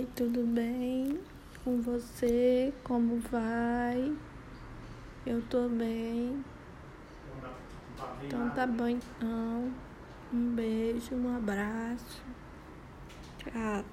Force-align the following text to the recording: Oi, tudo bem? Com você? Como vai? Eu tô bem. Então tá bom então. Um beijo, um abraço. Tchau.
Oi, 0.00 0.08
tudo 0.16 0.46
bem? 0.46 1.20
Com 1.62 1.82
você? 1.82 2.72
Como 2.84 3.18
vai? 3.20 4.16
Eu 5.26 5.42
tô 5.42 5.68
bem. 5.68 6.42
Então 8.24 8.48
tá 8.48 8.66
bom 8.66 8.88
então. 8.88 9.70
Um 10.32 10.54
beijo, 10.54 11.14
um 11.14 11.36
abraço. 11.36 12.22
Tchau. 13.36 13.84